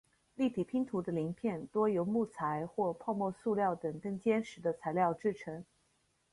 [0.33, 5.63] 立体拼图的零片多由木材或泡沫塑料等更坚实的材料制成。